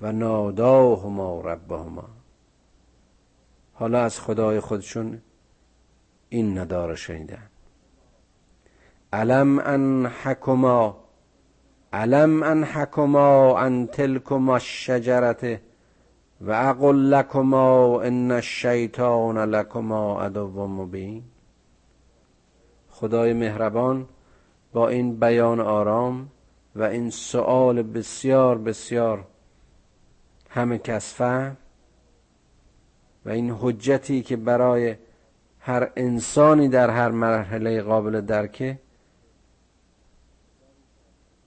[0.00, 2.08] و ناداهما ربهما.
[3.72, 5.22] حالا از خدای خودشون
[6.28, 7.50] این نداره شنیدن.
[9.12, 11.04] علم ان حکما
[11.92, 15.67] علم ان حکما ان تلکما الشجرته
[16.40, 21.22] و اقل لکما ان الشیطان لکما عدو مبین.
[22.90, 24.06] خدای مهربان
[24.72, 26.28] با این بیان آرام
[26.76, 29.24] و این سؤال بسیار بسیار
[30.50, 31.56] همه کس فهم
[33.24, 34.96] و این حجتی که برای
[35.60, 38.78] هر انسانی در هر مرحله قابل درکه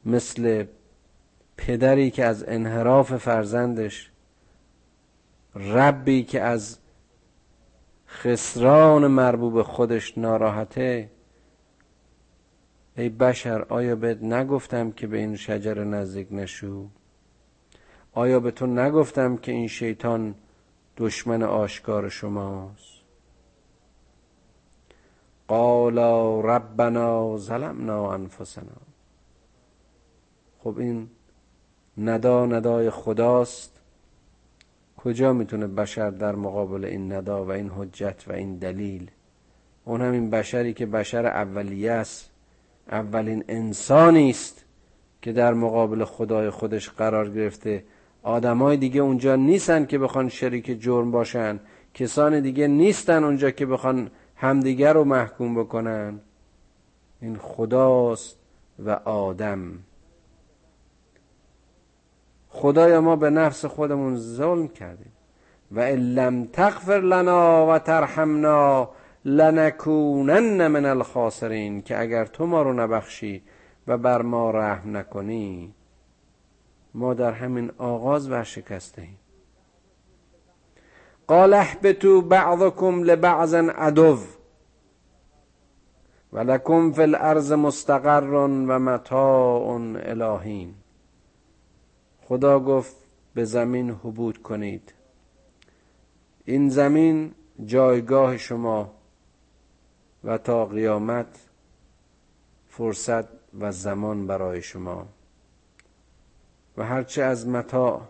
[0.05, 0.65] مثل
[1.57, 4.11] پدری که از انحراف فرزندش
[5.56, 6.78] ربی که از
[8.08, 11.10] خسران مربوب خودش ناراحته
[12.97, 16.88] ای بشر آیا بهت نگفتم که به این شجر نزدیک نشو؟
[18.14, 20.36] آیا به تو نگفتم که این شیطان
[20.97, 23.02] دشمن آشکار شماست؟
[25.47, 28.82] قالا ربنا ظلمنا انفسنا.
[30.60, 31.10] خب این
[31.97, 33.80] ندا ندای خداست.
[35.04, 39.12] کجا می‌تونه بشر در مقابل این ندا و این حجت و این دلیل؟
[39.86, 42.32] اون هم این بشری که بشر اولیه است
[42.91, 44.66] اولین انسانی است
[45.22, 47.84] که در مقابل خدای خودش قرار گرفته.
[48.24, 51.60] آدمای دیگه اونجا نیستن که بخوان شریک جرم باشن.
[51.93, 56.20] کسان دیگه نیستن اونجا که بخوان همدیگر رو محکوم بکنن.
[57.22, 58.38] این خداست
[58.80, 59.62] و آدم.
[62.52, 65.12] خدایا ما به نفس خودمون ظلم کردیم.
[65.72, 68.89] و لم تغفر لنا و ترحمنا
[69.26, 73.43] لنکونن من الخاسرین که اگر تو ما رو نبخشی
[73.88, 75.74] و بر ما رحم نکنی
[76.93, 79.18] ما در همین آغاز ورشکسته ایم
[81.28, 84.18] قال احبتوا بعضكم لبعض عدو
[86.34, 90.80] ولكم في الارض مستقر و متاع الهین.
[92.32, 92.95] خدا گفت
[93.34, 94.93] به زمین حبود کنید.
[96.45, 97.32] این زمین
[97.65, 98.91] جایگاه شما
[100.23, 101.27] و تا قیامت
[102.67, 103.25] فرصت
[103.59, 105.07] و زمان برای شما.
[106.77, 108.01] و هرچه از متاع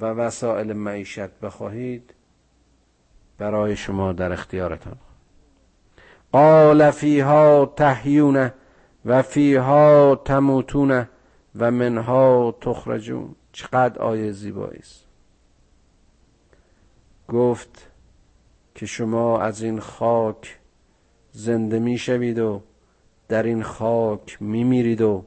[0.00, 2.14] و وسایل معیشت بخواهید
[3.38, 4.96] برای شما در اختیارتان.
[6.32, 8.50] قال فیها تحیون
[9.04, 11.08] و فیها تموتون.
[11.56, 13.34] و منها تخرجون.
[13.52, 15.04] چقدر آیه زیبایی است.
[17.28, 17.90] گفت
[18.74, 20.58] که شما از این خاک
[21.32, 22.62] زنده می‌شوید و
[23.28, 25.24] در این خاک میمیرید و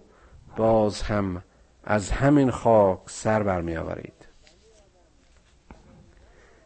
[0.58, 1.44] باز هم
[1.84, 4.14] از همین خاک سر برمی آورید.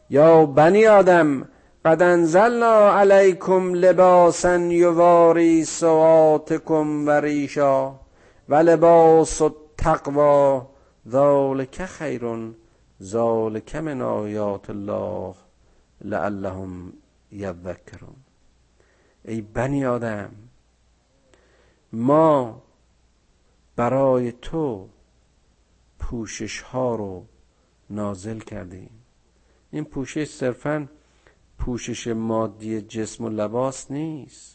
[0.09, 1.47] یا بنی آدم
[1.85, 8.04] قد انزلنا علیکم لباسا یواری سواتکم و ریشا.
[8.49, 10.67] و لباس التقوا
[11.07, 12.53] ذالک خیر
[13.03, 15.35] ذالک من آیات الله
[16.01, 16.93] لعلهم
[17.31, 18.15] یذکرون.
[19.25, 20.31] ای بنی آدم
[21.93, 22.61] ما
[23.75, 24.89] برای تو
[25.99, 27.25] پوشش ها رو
[27.89, 29.03] نازل کردیم.
[29.71, 30.89] این پوشش صرفا
[31.57, 34.54] پوشش مادی جسم و لباس نیست.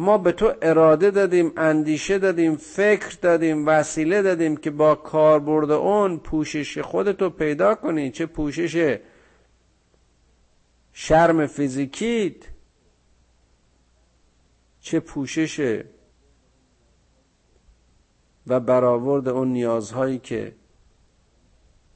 [0.00, 6.18] ما به تو اراده دادیم اندیشه دادیم فکر دادیم وسیله دادیم که با کاربرد اون
[6.18, 8.10] پوشش خودتو پیدا کنی.
[8.10, 8.98] چه پوشش
[10.92, 12.36] شرم فیزیکیت
[14.80, 15.82] چه پوشش
[18.46, 20.54] و برآورد اون نیازهایی که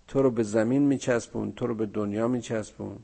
[0.09, 2.99] تو رو به زمین میچسبون تو رو به دنیا میچسبون.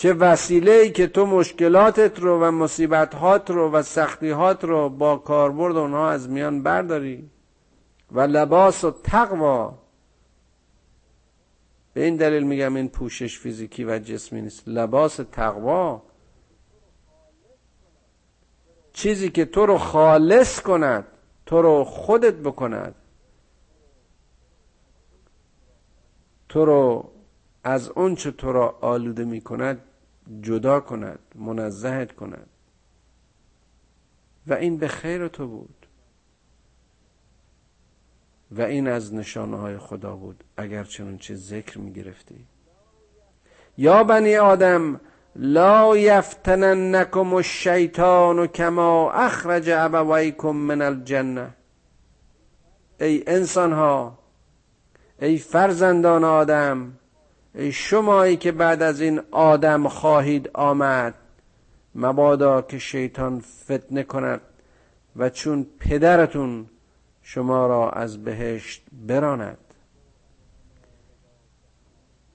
[0.00, 5.76] چه وسیله ای که تو مشکلاتت رو و مصیبتهات رو و سختیهات رو با کاربرد
[5.76, 7.30] اونها از میان برداری.
[8.12, 9.78] و لباس و تقوا.
[11.92, 14.62] به این دلیل میگم این پوشش فیزیکی و جسمی نیست.
[14.66, 16.02] لباس تقوا.
[18.92, 21.06] چیزی که تو رو خالص کند
[21.46, 22.94] تو رو خودت بکند.
[26.48, 27.10] تو رو
[27.64, 29.86] از اون چه تو را آلوده می کند
[30.40, 32.46] جدا کند منزهت کند.
[34.46, 35.86] و این به خیر تو بود.
[38.50, 42.46] و این از نشانه های خدا بود اگر چه ذکر می گرفتی
[43.78, 45.00] یا بنی آدم
[45.36, 51.54] لا یفتننکم الشیطان کما اخرج ابویکم من الجنه.
[53.00, 54.18] ای انسان ها
[55.20, 56.92] ای فرزندان آدم
[57.54, 61.14] ای شمایی که بعد از این آدم خواهید آمد
[61.94, 64.40] مبادا که شیطان فتنه کند
[65.16, 66.66] و چون پدرتون
[67.22, 69.58] شما را از بهشت براند.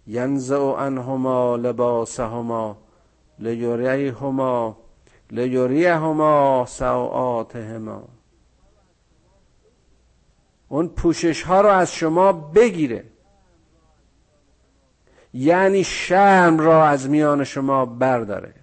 [0.08, 2.78] ینزع عنهما لباسهما
[3.40, 4.78] لیریهما
[5.32, 8.08] لیریهما سوآتهما.
[10.68, 13.15] اون پوشش ها رو از شما بگیره.
[15.36, 18.54] یعنی شرم را از میان شما برداره.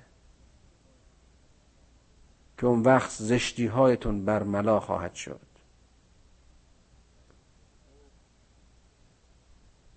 [2.58, 5.40] که اون وقت زشتی هایتون برملا خواهد شد.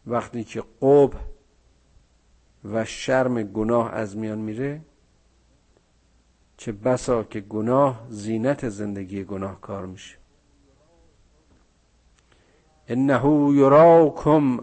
[0.08, 1.14] وقتی که قب
[2.64, 4.82] و شرم گناه از میان میره
[6.58, 10.18] چه بسا که گناه زینت زندگی گناهکار میشه.
[12.88, 14.60] انه یراکم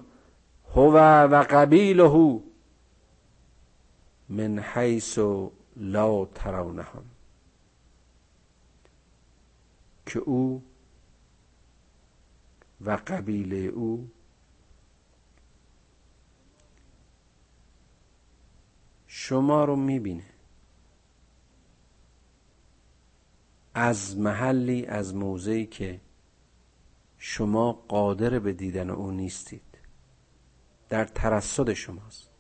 [0.75, 0.97] هو
[1.33, 2.41] و قبیله
[4.29, 5.18] من حیث
[5.77, 7.05] لا ترونهم.
[10.07, 10.62] که او
[12.81, 14.11] و قبیله او
[19.07, 20.25] شما رو می‌بینه.
[23.75, 26.01] از محلی از موضعی که
[27.18, 29.72] شما قادر به دیدن او نیستید.
[30.93, 32.30] در ترصد شماست.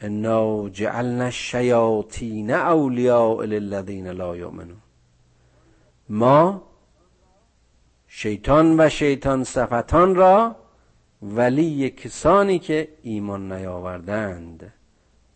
[0.00, 4.82] انا جعلنا الشیاطین اولیاء للذین لا یؤمنون.
[6.08, 6.62] ما
[8.06, 10.56] شیطان و شیطان صفتان را
[11.22, 14.72] ولی کسانی که ایمان نیاوردند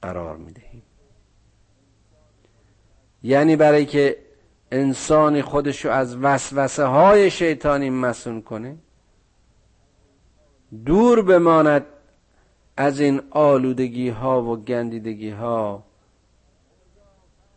[0.02, 0.82] قرار می‌دهیم.
[3.22, 4.16] یعنی برای که
[4.72, 8.76] انسانی خودشو از وسوسه های شیطانی مسون کنه
[10.84, 11.86] دور بماند
[12.76, 15.82] از این آلودگی ها و گندیدگی ها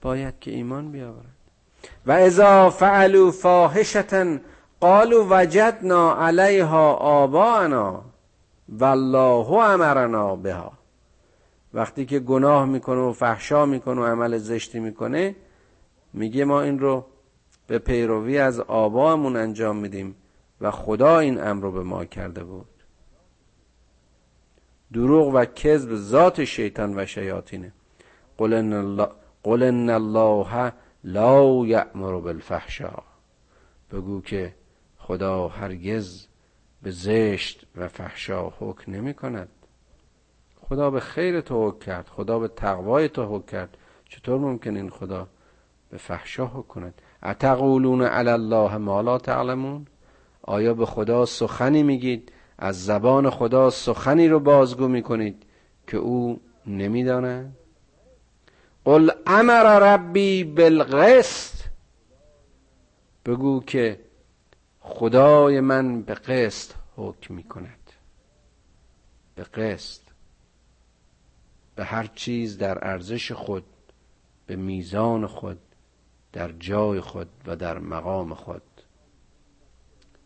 [0.01, 1.25] باید که ایمان بیاورد
[2.05, 4.37] و اذا فعلوا فاحشتا
[4.79, 8.01] قالوا وجدنا علیها آباءنا
[8.69, 10.71] والله امرنا بها.
[11.73, 15.35] وقتی که گناه می‌کنه و فحشا می‌کنه و عمل زشتی می‌کنه
[16.13, 17.05] میگه ما این رو
[17.67, 20.15] به پیروی از آبامون انجام میدیم
[20.61, 22.78] و خدا این امر رو به ما کرده بود.
[24.93, 27.71] دروغ و کذب ذات شیطان و شیاطینه.
[28.37, 29.09] قل ان الله,
[29.89, 30.73] الله
[31.03, 33.03] لا یأمر بالفحشا
[33.91, 34.53] بگو که
[34.97, 36.27] خدا هرگز
[36.83, 39.49] به زشت و فحشا حکم نمی کند.
[40.61, 42.07] خدا به خیر تو حکم کرد.
[42.07, 43.77] خدا به تقوای تو حکم کرد.
[44.09, 45.27] چطور ممکن این خدا
[45.89, 49.87] به فحشا حکم کند؟ اتقولون علی الله ما لا تعلمون؟
[50.41, 52.31] آیا به خدا سخنی میگید؟
[52.61, 55.43] از زبان خدا سخنی رو بازگو می‌کنید
[55.87, 57.55] که او نمی‌داند.
[58.85, 61.65] قل امر ربی بالقسط.
[63.25, 63.99] بگو که
[64.79, 67.91] خدای من به قسط حکم می‌کند.
[69.35, 70.01] به قسط.
[71.75, 73.65] به هر چیز در ارزش خود
[74.47, 75.59] به میزان خود
[76.33, 78.61] در جای خود و در مقام خود.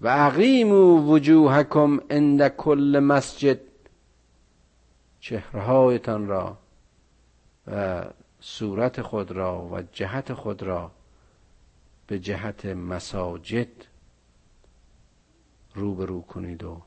[0.03, 3.59] و اقیموا وجوهکم عند کل مسجد
[5.19, 6.57] چهرهایتان را
[7.67, 8.05] و
[8.39, 10.91] صورت خود را و جهت خود را
[12.07, 13.67] به جهت مساجد
[15.75, 16.81] روبرو کنید و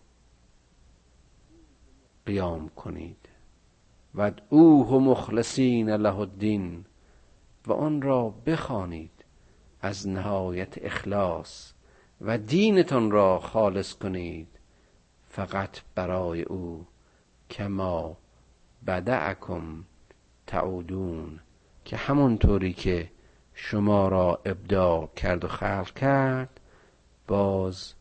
[2.27, 3.29] قیام کنید.
[4.15, 6.85] و اوه مخلصین له الدین
[7.67, 9.25] و آن را بخوانید
[9.81, 11.76] از نهایت اخلاص.
[12.21, 14.49] و دینتان را خالص کنید.
[15.29, 16.87] فقط برای او
[17.51, 18.17] کما
[18.87, 19.85] بدعکم
[20.47, 21.41] تعودون
[21.85, 23.11] که همونطوری که
[23.55, 26.61] شما را ابداع کرد و خلق کرد
[27.27, 27.95] باز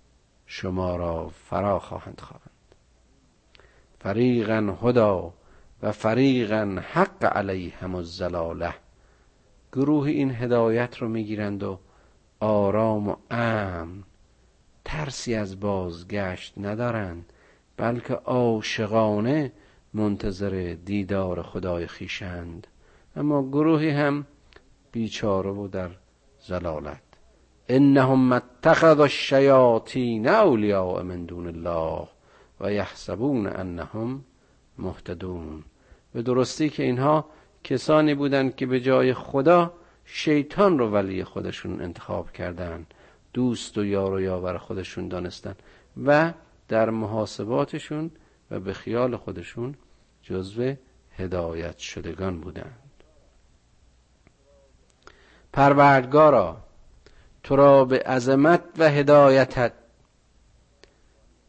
[0.46, 2.76] شما را فرا خواهند خواند
[4.00, 5.34] فریقا هدا
[5.82, 8.74] و فریقا حق علیهم الزلاله.
[9.74, 11.80] گروه این هدایت رو می‌گیرند و
[12.40, 14.04] آرام و امن.
[14.86, 17.34] ترسی از بازگشت ندارند
[17.78, 19.52] بلکه عاشقانه
[19.94, 22.68] منتظر دیدار خدای خیشند
[23.16, 24.26] اما گروهی هم
[24.92, 25.90] بیچاره و در
[26.40, 27.02] زلالت.
[27.70, 32.08] انهم اتخذوا الشیاطین اولیاء من دون الله
[32.62, 34.24] و یحسبون انهم
[34.78, 35.64] مهتدون.
[36.14, 37.26] به درستی که اینها
[37.64, 39.74] کسانی بودند که به جای خدا
[40.06, 42.94] شیطان رو ولی خودشون انتخاب کردند
[43.34, 45.56] دوست و یار و یاور خودشون دانستن.
[46.06, 46.34] و
[46.68, 48.12] در محاسباتشون
[48.52, 49.76] و به خیال خودشون
[50.24, 50.74] جزو
[51.18, 52.80] هدایت شدگان بودند.
[55.54, 56.58] پروردگارا
[57.44, 59.74] تو را به عظمت و هدایتت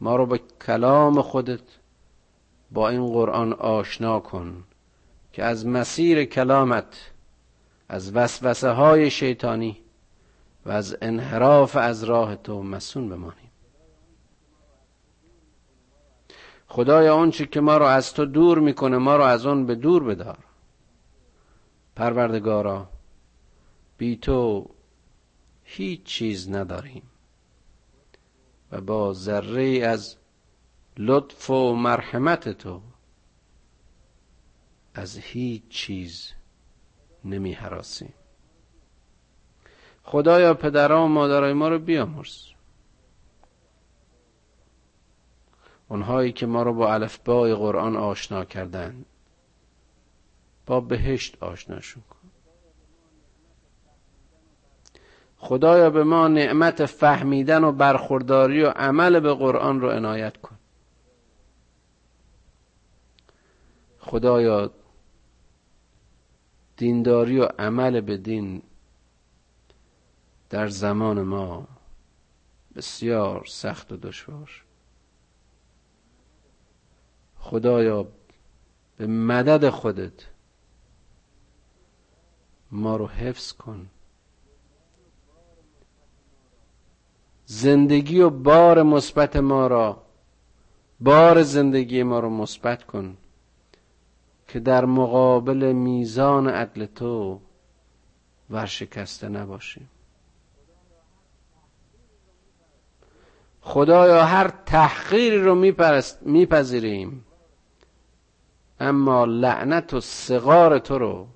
[0.00, 1.60] ما رو به کلام خودت
[2.70, 4.64] با این قرآن آشنا کن
[5.32, 7.10] که از مسیر کلامت
[7.88, 9.80] از وسوسه های شیطانی
[10.66, 13.50] و از انحراف از راه تو مسون بمانیم.
[16.68, 20.04] خدایا آنچه که ما رو از تو دور می‌کنه ما رو از آن به دور
[20.04, 20.38] بدار.
[21.96, 22.88] پروردگارا
[23.98, 24.70] بی تو
[25.64, 27.02] هیچ چیز نداریم.
[28.72, 30.16] و با ذره از
[30.96, 32.80] لطف و مرحمت تو
[34.94, 36.32] از هیچ چیز
[37.26, 38.14] نمی حراسیم
[40.04, 42.36] خدایا پدران و مادرای ما رو بیامرز.
[45.88, 49.06] اونهایی که ما رو با الفبای قرآن آشنا کردند
[50.66, 52.16] با بهشت آشناشون کن.
[55.38, 60.56] خدایا به ما نعمت فهمیدن و برخورداری و عمل به قرآن رو عنایت کن.
[63.98, 64.70] خدایا
[66.76, 68.62] دینداری و عمل به دین
[70.50, 71.68] در زمان ما
[72.74, 74.64] بسیار سخت و دشوار.
[77.38, 78.06] خدایا
[78.96, 80.26] به مدد خودت
[82.70, 83.90] ما رو حفظ کن.
[87.46, 90.02] زندگی و بار مثبت ما را
[91.00, 93.16] بار زندگی ما رو مثبت کن.
[94.48, 97.40] که در مقابل میزان عدل تو
[98.50, 99.90] ورشکسته نباشیم.
[103.60, 105.54] خدایا هر تحقیری رو
[106.22, 107.24] میپذیریم
[108.80, 111.26] اما لعنت و سقار تو رو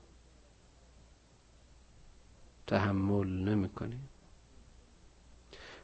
[2.67, 4.09] تحمل نمی کنیم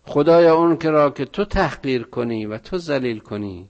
[0.05, 3.68] خدایا اون که را که تو تحقیر کنی و تو ذلیل کنی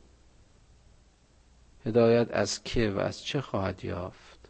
[1.87, 4.49] هدایت از که و از چه خواهد یافت؟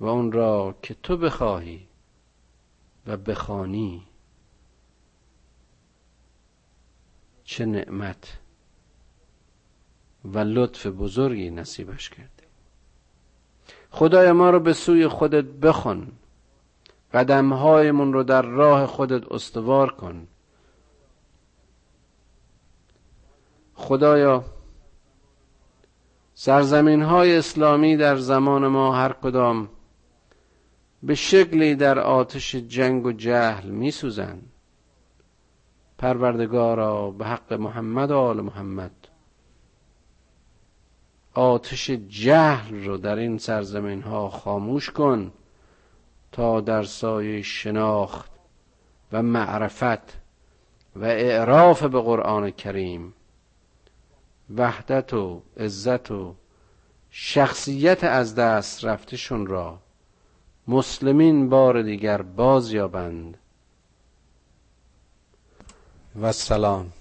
[0.00, 1.86] و اون را که تو بخواهی
[3.06, 4.06] و بخوانی
[7.44, 8.38] چه نعمت
[10.24, 12.44] و لطف بزرگی نصیبش کرده.
[13.90, 16.12] خدای ما رو به سوی خودت بخون
[17.12, 20.26] قدمهایمون رو در راه خودت استوار کن.
[23.74, 24.44] خدایا
[26.34, 29.68] سرزمین های اسلامی در زمان ما هر کدام
[31.02, 34.38] به شکلی در آتش جنگ و جهل می سوزن
[35.98, 38.90] پروردگارا به حق محمد و آل محمد.
[41.34, 45.32] آتش جهل رو در این سرزمین ها خاموش کن
[46.32, 48.30] تا در سایه شناخت
[49.12, 50.18] و معرفت
[50.96, 53.14] و اعراف به قرآن کریم
[54.56, 56.34] وحدت و عزت و
[57.10, 59.78] شخصیت از دست رفتشون را
[60.68, 63.38] مسلمین بار دیگر باز یابند
[66.20, 66.92] و سلام.